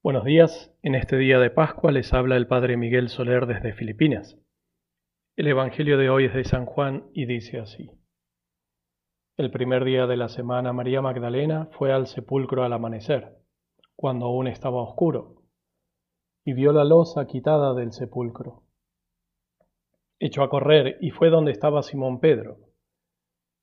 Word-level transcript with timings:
Buenos 0.00 0.24
días, 0.24 0.72
en 0.84 0.94
este 0.94 1.18
día 1.18 1.40
de 1.40 1.50
Pascua 1.50 1.90
les 1.90 2.14
habla 2.14 2.36
el 2.36 2.46
Padre 2.46 2.76
Miguel 2.76 3.08
Soler 3.08 3.46
desde 3.46 3.72
Filipinas. 3.72 4.38
El 5.36 5.48
Evangelio 5.48 5.98
de 5.98 6.08
hoy 6.08 6.26
es 6.26 6.34
de 6.34 6.44
San 6.44 6.66
Juan 6.66 7.10
y 7.12 7.26
dice 7.26 7.58
así. 7.58 7.90
El 9.36 9.50
primer 9.50 9.84
día 9.84 10.06
de 10.06 10.16
la 10.16 10.28
semana 10.28 10.72
María 10.72 11.02
Magdalena 11.02 11.68
fue 11.72 11.92
al 11.92 12.06
sepulcro 12.06 12.62
al 12.62 12.74
amanecer, 12.74 13.38
cuando 13.96 14.26
aún 14.26 14.46
estaba 14.46 14.80
oscuro, 14.80 15.42
y 16.44 16.52
vio 16.52 16.70
la 16.72 16.84
losa 16.84 17.26
quitada 17.26 17.74
del 17.74 17.90
sepulcro. 17.90 18.62
Echó 20.20 20.44
a 20.44 20.48
correr 20.48 20.98
y 21.00 21.10
fue 21.10 21.28
donde 21.28 21.50
estaba 21.50 21.82
Simón 21.82 22.20
Pedro, 22.20 22.58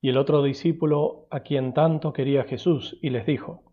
y 0.00 0.08
el 0.08 0.16
otro 0.16 0.42
discípulo 0.42 1.28
a 1.30 1.40
quien 1.40 1.74
tanto 1.74 2.14
quería 2.14 2.44
Jesús, 2.44 2.98
y 3.02 3.10
les 3.10 3.26
dijo, 3.26 3.71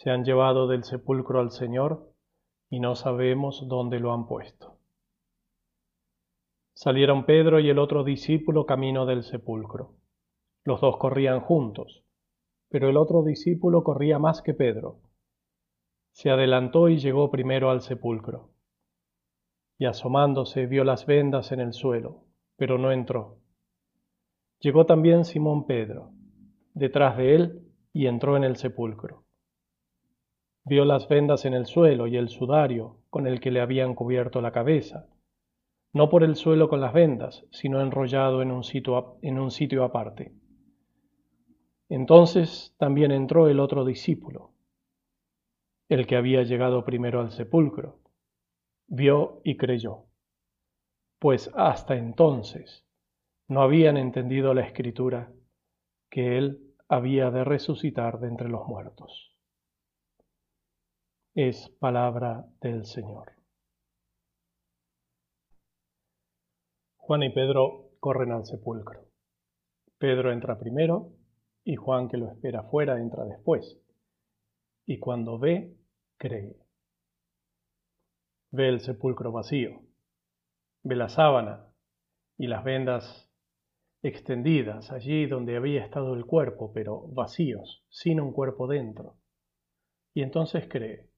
se 0.00 0.08
han 0.08 0.24
llevado 0.24 0.66
del 0.66 0.84
sepulcro 0.84 1.40
al 1.40 1.50
Señor 1.50 2.10
y 2.70 2.80
no 2.80 2.94
sabemos 2.94 3.68
dónde 3.68 4.00
lo 4.00 4.14
han 4.14 4.26
puesto. 4.26 4.78
Salieron 6.72 7.26
Pedro 7.26 7.60
y 7.60 7.68
el 7.68 7.78
otro 7.78 8.02
discípulo 8.02 8.64
camino 8.64 9.04
del 9.04 9.24
sepulcro. 9.24 9.92
Los 10.64 10.80
dos 10.80 10.96
corrían 10.96 11.40
juntos, 11.40 12.02
pero 12.70 12.88
el 12.88 12.96
otro 12.96 13.22
discípulo 13.24 13.84
corría 13.84 14.18
más 14.18 14.40
que 14.40 14.54
Pedro. 14.54 15.00
Se 16.12 16.30
adelantó 16.30 16.88
y 16.88 16.96
llegó 16.96 17.30
primero 17.30 17.68
al 17.68 17.82
sepulcro. 17.82 18.48
Y 19.76 19.84
asomándose 19.84 20.64
vio 20.64 20.82
las 20.82 21.04
vendas 21.04 21.52
en 21.52 21.60
el 21.60 21.74
suelo, 21.74 22.24
pero 22.56 22.78
no 22.78 22.90
entró. 22.90 23.36
Llegó 24.60 24.86
también 24.86 25.26
Simón 25.26 25.66
Pedro, 25.66 26.12
detrás 26.72 27.18
de 27.18 27.34
él, 27.34 27.66
y 27.92 28.06
entró 28.06 28.38
en 28.38 28.44
el 28.44 28.56
sepulcro. 28.56 29.24
Vio 30.70 30.84
las 30.84 31.08
vendas 31.08 31.46
en 31.46 31.54
el 31.54 31.66
suelo 31.66 32.06
y 32.06 32.16
el 32.16 32.28
sudario 32.28 32.98
con 33.10 33.26
el 33.26 33.40
que 33.40 33.50
le 33.50 33.60
habían 33.60 33.96
cubierto 33.96 34.40
la 34.40 34.52
cabeza, 34.52 35.08
no 35.92 36.08
por 36.08 36.22
el 36.22 36.36
suelo 36.36 36.68
con 36.68 36.80
las 36.80 36.92
vendas, 36.92 37.44
sino 37.50 37.80
enrollado 37.80 38.40
en 38.40 38.52
un 38.52 38.62
sitio, 38.62 39.18
en 39.20 39.40
un 39.40 39.50
sitio 39.50 39.82
aparte. 39.82 40.32
Entonces 41.88 42.72
también 42.78 43.10
entró 43.10 43.48
el 43.48 43.58
otro 43.58 43.84
discípulo, 43.84 44.52
el 45.88 46.06
que 46.06 46.14
había 46.14 46.44
llegado 46.44 46.84
primero 46.84 47.18
al 47.18 47.32
sepulcro. 47.32 47.98
Vio 48.86 49.40
y 49.42 49.56
creyó, 49.56 50.04
pues 51.18 51.50
hasta 51.56 51.96
entonces 51.96 52.86
no 53.48 53.62
habían 53.62 53.96
entendido 53.96 54.54
la 54.54 54.60
escritura 54.60 55.32
que 56.10 56.38
él 56.38 56.76
había 56.86 57.32
de 57.32 57.42
resucitar 57.42 58.20
de 58.20 58.28
entre 58.28 58.48
los 58.48 58.68
muertos 58.68 59.30
es 61.34 61.68
palabra 61.78 62.44
del 62.60 62.84
Señor. 62.84 63.32
Juan 66.96 67.22
y 67.22 67.30
Pedro 67.30 67.90
corren 68.00 68.32
al 68.32 68.44
sepulcro. 68.44 69.06
Pedro 69.98 70.32
entra 70.32 70.58
primero 70.58 71.12
y 71.62 71.76
Juan, 71.76 72.08
que 72.08 72.16
lo 72.16 72.28
espera 72.32 72.64
fuera, 72.64 72.98
entra 73.00 73.24
después. 73.24 73.80
Y 74.86 74.98
cuando 74.98 75.38
ve, 75.38 75.76
cree. 76.16 76.56
Ve 78.50 78.68
el 78.68 78.80
sepulcro 78.80 79.30
vacío, 79.30 79.82
ve 80.82 80.96
la 80.96 81.08
sábana 81.08 81.72
y 82.38 82.48
las 82.48 82.64
vendas 82.64 83.30
extendidas 84.02 84.90
allí 84.90 85.26
donde 85.26 85.56
había 85.56 85.84
estado 85.84 86.14
el 86.14 86.26
cuerpo, 86.26 86.72
pero 86.72 87.06
vacíos, 87.08 87.84
sin 87.88 88.20
un 88.20 88.32
cuerpo 88.32 88.66
dentro. 88.66 89.16
Y 90.12 90.22
entonces 90.22 90.66
cree 90.68 91.09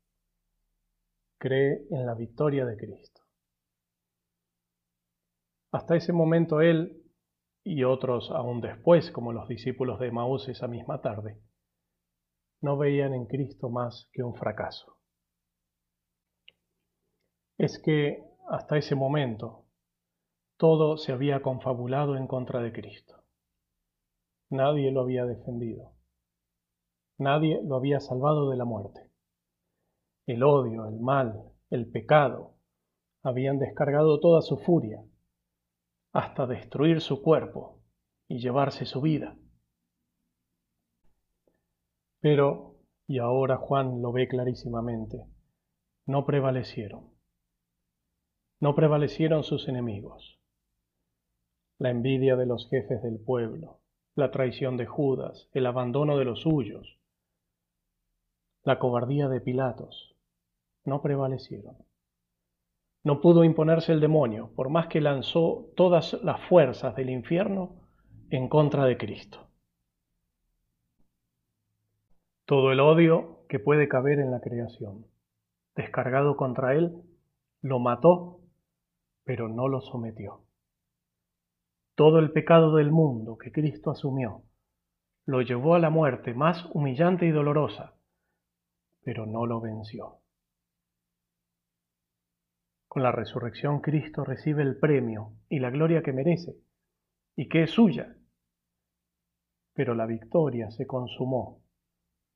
cree 1.43 1.89
en 1.91 2.07
la 2.07 2.15
victoria 2.15 2.65
de 2.65 2.77
Cristo. 2.77 3.21
Hasta 5.73 5.97
ese 5.97 6.13
momento 6.13 6.61
él 6.61 7.03
y 7.65 7.83
otros 7.83 8.31
aún 8.31 8.61
después, 8.61 9.11
como 9.11 9.33
los 9.33 9.49
discípulos 9.49 9.99
de 9.99 10.13
Maús 10.13 10.49
esa 10.49 10.69
misma 10.69 11.01
tarde, 11.01 11.43
no 12.61 12.77
veían 12.79 13.13
en 13.15 13.27
Cristo 13.27 13.71
más 13.71 14.09
que 14.13 14.23
un 14.23 14.37
fracaso. 14.37 14.99
Es 17.59 17.83
que 17.85 18.23
hasta 18.49 18.77
ese 18.77 18.95
momento 18.95 19.67
todo 20.57 20.97
se 20.97 21.11
había 21.11 21.43
confabulado 21.43 22.17
en 22.17 22.29
contra 22.29 22.61
de 22.63 22.73
Cristo. 22.73 23.17
Nadie 24.49 24.93
lo 24.93 25.01
había 25.01 25.25
defendido. 25.25 25.97
Nadie 27.19 27.61
lo 27.65 27.75
había 27.75 27.99
salvado 27.99 28.49
de 28.49 28.57
la 28.57 28.65
muerte 28.65 29.12
el 30.27 30.43
odio, 30.43 30.87
el 30.87 31.01
mal, 31.01 31.43
el 31.71 31.91
pecado, 31.91 32.55
habían 33.23 33.59
descargado 33.59 34.21
toda 34.21 34.43
su 34.43 34.59
furia 34.59 35.03
hasta 36.13 36.47
destruir 36.47 37.01
su 37.01 37.23
cuerpo 37.23 37.81
y 38.29 38.39
llevarse 38.39 38.85
su 38.85 39.01
vida. 39.01 39.37
Pero, 42.21 42.77
y 43.07 43.19
ahora 43.19 43.57
Juan 43.57 44.01
lo 44.03 44.13
ve 44.13 44.29
clarísimamente, 44.29 45.27
no 46.07 46.25
prevalecieron. 46.25 47.11
No 48.61 48.75
prevalecieron 48.75 49.43
sus 49.43 49.69
enemigos. 49.69 50.39
La 51.79 51.91
envidia 51.91 52.37
de 52.37 52.47
los 52.47 52.69
jefes 52.71 53.03
del 53.03 53.19
pueblo, 53.19 53.81
la 54.15 54.31
traición 54.31 54.77
de 54.77 54.87
Judas, 54.87 55.49
el 55.53 55.67
abandono 55.67 56.17
de 56.17 56.25
los 56.25 56.43
suyos, 56.43 57.01
la 58.63 58.79
cobardía 58.79 59.29
de 59.29 59.41
Pilatos, 59.41 60.12
no 60.85 61.03
prevalecieron. 61.03 61.77
No 63.05 63.21
pudo 63.21 63.43
imponerse 63.45 63.93
el 63.93 64.01
demonio, 64.01 64.51
por 64.55 64.71
más 64.71 64.87
que 64.87 65.01
lanzó 65.01 65.67
todas 65.77 66.15
las 66.23 66.41
fuerzas 66.49 66.95
del 66.95 67.11
infierno 67.11 67.77
en 68.31 68.49
contra 68.49 68.85
de 68.85 68.97
Cristo. 68.97 69.49
Todo 72.45 72.73
el 72.73 72.81
odio 72.81 73.41
que 73.49 73.59
puede 73.59 73.89
caber 73.89 74.21
en 74.21 74.31
la 74.31 74.41
creación, 74.41 75.07
descargado 75.75 76.37
contra 76.37 76.75
él, 76.75 77.03
lo 77.61 77.79
mató, 77.79 78.41
pero 79.25 79.49
no 79.49 79.69
lo 79.69 79.81
sometió. 79.81 80.41
Todo 81.95 82.19
el 82.19 82.33
pecado 82.33 82.77
del 82.77 82.91
mundo 82.91 83.37
que 83.37 83.53
Cristo 83.53 83.91
asumió, 83.91 84.43
lo 85.27 85.43
llevó 85.43 85.75
a 85.75 85.79
la 85.79 85.91
muerte 85.91 86.35
más 86.35 86.67
humillante 86.73 87.27
y 87.27 87.31
dolorosa, 87.31 87.95
pero 89.05 89.27
no 89.27 89.47
lo 89.47 89.61
venció. 89.61 90.22
Con 92.93 93.03
la 93.03 93.11
resurrección 93.11 93.81
Cristo 93.81 94.23
recibe 94.23 94.63
el 94.63 94.77
premio 94.77 95.33
y 95.49 95.61
la 95.61 95.71
gloria 95.71 96.03
que 96.03 96.13
merece 96.13 96.59
y 97.35 97.49
que 97.49 97.63
es 97.63 97.71
suya. 97.71 98.19
Pero 99.73 99.95
la 99.95 100.05
victoria 100.05 100.71
se 100.71 100.87
consumó 100.87 101.63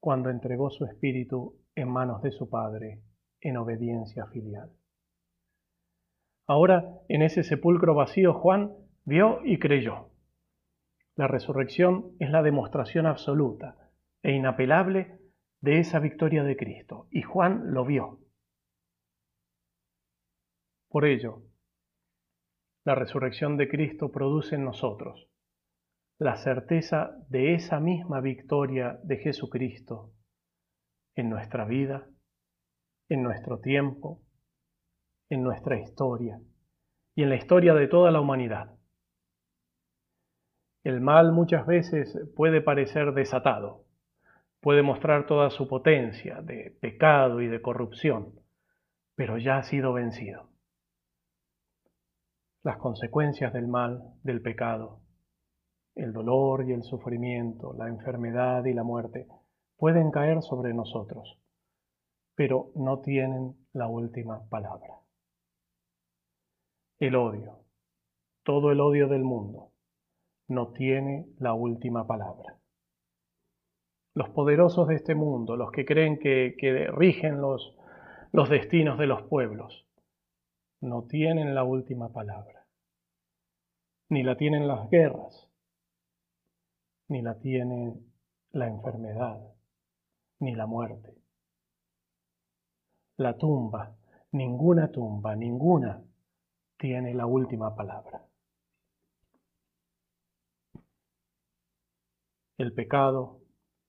cuando 0.00 0.30
entregó 0.30 0.70
su 0.70 0.86
espíritu 0.86 1.60
en 1.74 1.90
manos 1.90 2.22
de 2.22 2.30
su 2.30 2.48
Padre 2.48 3.02
en 3.42 3.58
obediencia 3.58 4.28
filial. 4.28 4.70
Ahora, 6.46 7.02
en 7.10 7.20
ese 7.20 7.42
sepulcro 7.42 7.94
vacío, 7.94 8.32
Juan 8.32 8.72
vio 9.04 9.44
y 9.44 9.58
creyó. 9.58 10.08
La 11.16 11.28
resurrección 11.28 12.12
es 12.18 12.30
la 12.30 12.42
demostración 12.42 13.04
absoluta 13.04 13.76
e 14.22 14.32
inapelable 14.32 15.20
de 15.60 15.80
esa 15.80 15.98
victoria 15.98 16.44
de 16.44 16.56
Cristo, 16.56 17.08
y 17.10 17.20
Juan 17.20 17.74
lo 17.74 17.84
vio. 17.84 18.25
Por 20.96 21.04
ello, 21.04 21.42
la 22.86 22.94
resurrección 22.94 23.58
de 23.58 23.68
Cristo 23.68 24.10
produce 24.10 24.54
en 24.54 24.64
nosotros 24.64 25.28
la 26.18 26.36
certeza 26.36 27.18
de 27.28 27.52
esa 27.52 27.80
misma 27.80 28.22
victoria 28.22 28.98
de 29.02 29.18
Jesucristo 29.18 30.14
en 31.14 31.28
nuestra 31.28 31.66
vida, 31.66 32.08
en 33.10 33.22
nuestro 33.22 33.60
tiempo, 33.60 34.22
en 35.28 35.42
nuestra 35.42 35.78
historia 35.78 36.40
y 37.14 37.24
en 37.24 37.28
la 37.28 37.36
historia 37.36 37.74
de 37.74 37.88
toda 37.88 38.10
la 38.10 38.22
humanidad. 38.22 38.74
El 40.82 41.02
mal 41.02 41.30
muchas 41.30 41.66
veces 41.66 42.18
puede 42.34 42.62
parecer 42.62 43.12
desatado, 43.12 43.84
puede 44.60 44.80
mostrar 44.80 45.26
toda 45.26 45.50
su 45.50 45.68
potencia 45.68 46.40
de 46.40 46.74
pecado 46.80 47.42
y 47.42 47.48
de 47.48 47.60
corrupción, 47.60 48.40
pero 49.14 49.36
ya 49.36 49.58
ha 49.58 49.62
sido 49.62 49.92
vencido 49.92 50.55
las 52.66 52.78
consecuencias 52.78 53.52
del 53.52 53.68
mal, 53.68 54.02
del 54.24 54.42
pecado, 54.42 54.98
el 55.94 56.12
dolor 56.12 56.68
y 56.68 56.72
el 56.72 56.82
sufrimiento, 56.82 57.72
la 57.74 57.86
enfermedad 57.86 58.64
y 58.64 58.72
la 58.74 58.82
muerte, 58.82 59.28
pueden 59.76 60.10
caer 60.10 60.42
sobre 60.42 60.74
nosotros, 60.74 61.38
pero 62.34 62.72
no 62.74 63.02
tienen 63.02 63.54
la 63.72 63.86
última 63.86 64.48
palabra. 64.48 64.98
El 66.98 67.14
odio, 67.14 67.60
todo 68.42 68.72
el 68.72 68.80
odio 68.80 69.06
del 69.06 69.22
mundo, 69.22 69.70
no 70.48 70.72
tiene 70.72 71.28
la 71.38 71.54
última 71.54 72.08
palabra. 72.08 72.58
Los 74.12 74.30
poderosos 74.30 74.88
de 74.88 74.96
este 74.96 75.14
mundo, 75.14 75.54
los 75.54 75.70
que 75.70 75.84
creen 75.84 76.18
que, 76.18 76.56
rigen 76.96 77.40
los 77.40 78.50
destinos 78.50 78.98
de 78.98 79.06
los 79.06 79.22
pueblos, 79.22 79.85
no 80.80 81.04
tienen 81.04 81.54
la 81.54 81.64
última 81.64 82.12
palabra. 82.12 82.66
Ni 84.08 84.22
la 84.22 84.36
tienen 84.36 84.68
las 84.68 84.88
guerras, 84.90 85.48
ni 87.08 87.22
la 87.22 87.38
tiene 87.38 87.98
la 88.50 88.68
enfermedad, 88.68 89.40
ni 90.40 90.54
la 90.54 90.66
muerte. 90.66 91.14
La 93.16 93.36
tumba, 93.36 93.96
ninguna 94.32 94.92
tumba, 94.92 95.34
ninguna 95.34 96.04
tiene 96.76 97.14
la 97.14 97.26
última 97.26 97.74
palabra. 97.74 98.22
El 102.58 102.72
pecado, 102.74 103.40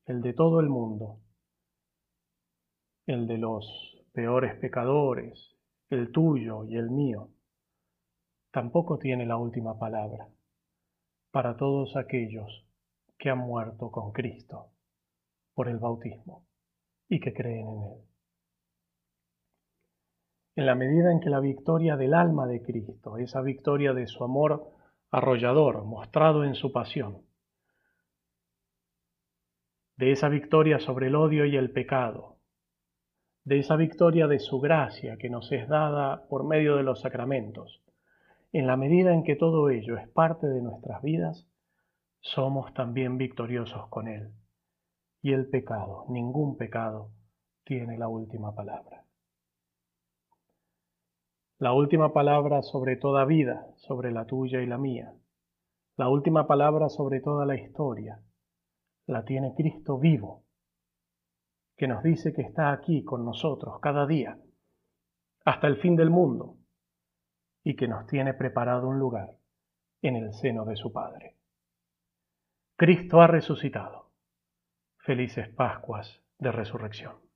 el 0.05 0.21
de 0.21 0.33
todo 0.33 0.59
el 0.59 0.69
mundo, 0.69 1.19
el 3.05 3.27
de 3.27 3.37
los 3.37 4.03
peores 4.13 4.55
pecadores, 4.59 5.56
el 5.89 6.11
tuyo 6.11 6.65
y 6.65 6.75
el 6.75 6.89
mío, 6.89 7.29
tampoco 8.51 8.97
tiene 8.97 9.25
la 9.25 9.37
última 9.37 9.77
palabra 9.79 10.27
para 11.31 11.55
todos 11.55 11.95
aquellos 11.95 12.65
que 13.17 13.29
han 13.29 13.39
muerto 13.39 13.91
con 13.91 14.11
Cristo 14.11 14.71
por 15.53 15.69
el 15.69 15.77
bautismo 15.77 16.45
y 17.07 17.19
que 17.19 17.33
creen 17.33 17.67
en 17.67 17.83
Él. 17.83 18.01
En 20.55 20.65
la 20.65 20.75
medida 20.75 21.11
en 21.11 21.19
que 21.19 21.29
la 21.29 21.39
victoria 21.39 21.95
del 21.95 22.13
alma 22.13 22.47
de 22.47 22.61
Cristo, 22.61 23.17
esa 23.17 23.41
victoria 23.41 23.93
de 23.93 24.07
su 24.07 24.23
amor 24.23 24.71
arrollador, 25.11 25.85
mostrado 25.85 26.43
en 26.43 26.55
su 26.55 26.71
pasión, 26.71 27.21
de 29.95 30.11
esa 30.11 30.29
victoria 30.29 30.79
sobre 30.79 31.07
el 31.07 31.15
odio 31.15 31.45
y 31.45 31.55
el 31.55 31.71
pecado, 31.71 32.36
de 33.47 33.59
esa 33.59 33.77
victoria 33.77 34.27
de 34.27 34.39
su 34.39 34.59
gracia 34.59 35.15
que 35.15 35.29
nos 35.29 35.49
es 35.53 35.69
dada 35.69 36.27
por 36.27 36.43
medio 36.43 36.75
de 36.75 36.83
los 36.83 36.99
sacramentos. 36.99 37.81
En 38.51 38.67
la 38.67 38.75
medida 38.75 39.13
en 39.13 39.23
que 39.23 39.37
todo 39.37 39.69
ello 39.69 39.95
es 39.95 40.09
parte 40.09 40.47
de 40.47 40.61
nuestras 40.61 41.01
vidas, 41.01 41.47
somos 42.19 42.73
también 42.73 43.17
victoriosos 43.17 43.87
con 43.87 44.09
Él. 44.09 44.33
Y 45.21 45.31
el 45.31 45.47
pecado, 45.47 46.03
ningún 46.09 46.57
pecado, 46.57 47.11
tiene 47.63 47.97
la 47.97 48.09
última 48.09 48.53
palabra. 48.53 49.05
La 51.57 51.71
última 51.71 52.11
palabra 52.11 52.63
sobre 52.63 52.97
toda 52.97 53.23
vida, 53.23 53.65
sobre 53.77 54.11
la 54.11 54.25
tuya 54.25 54.61
y 54.61 54.65
la 54.65 54.77
mía. 54.77 55.13
La 55.95 56.09
última 56.09 56.47
palabra 56.47 56.89
sobre 56.89 57.21
toda 57.21 57.45
la 57.45 57.55
historia, 57.55 58.19
la 59.05 59.23
tiene 59.23 59.53
Cristo 59.55 59.97
vivo 59.97 60.46
que 61.77 61.87
nos 61.87 62.03
dice 62.03 62.33
que 62.33 62.41
está 62.41 62.71
aquí 62.71 63.03
con 63.03 63.23
nosotros 63.23 63.79
cada 63.79 64.07
día, 64.07 64.39
hasta 65.45 65.67
el 65.67 65.77
fin 65.77 65.95
del 65.95 66.09
mundo, 66.09 66.57
y 67.63 67.75
que 67.75 67.87
nos 67.87 68.07
tiene 68.07 68.33
preparado 68.33 68.87
un 68.87 68.97
lugar 68.97 69.37
en 70.01 70.15
el 70.15 70.33
seno 70.33 70.65
de 70.65 70.75
su 70.75 70.91
Padre. 70.91 71.37
Cristo 72.75 73.21
ha 73.21 73.27
resucitado. 73.27 74.11
Felices 74.97 75.49
Pascuas 75.49 76.21
de 76.39 76.51
Resurrección. 76.51 77.26